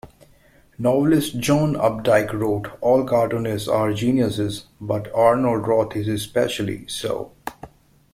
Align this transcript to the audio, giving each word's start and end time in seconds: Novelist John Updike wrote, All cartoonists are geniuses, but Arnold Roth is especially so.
Novelist 0.79 1.37
John 1.37 1.75
Updike 1.75 2.33
wrote, 2.33 2.69
All 2.81 3.03
cartoonists 3.05 3.67
are 3.67 3.93
geniuses, 3.93 4.65
but 4.81 5.13
Arnold 5.13 5.67
Roth 5.67 5.95
is 5.95 6.07
especially 6.07 6.87
so. 6.87 7.33